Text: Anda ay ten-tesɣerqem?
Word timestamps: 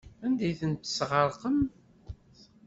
Anda 0.25 0.43
ay 0.45 0.55
ten-tesɣerqem? 0.59 1.59